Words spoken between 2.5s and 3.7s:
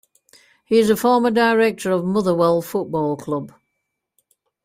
Football Club.